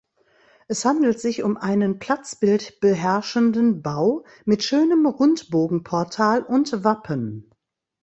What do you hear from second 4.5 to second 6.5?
schönem Rundbogenportal